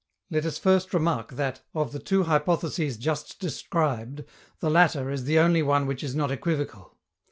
[0.31, 4.23] Let us first remark that, of the two hypotheses just described,
[4.59, 6.97] the latter is the only one which is not equivocal.